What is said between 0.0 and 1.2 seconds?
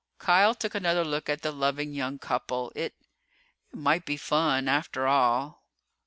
Kial took another